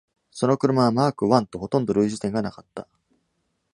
[0.31, 2.87] その車はマーク I とほとんど類似点がなかった。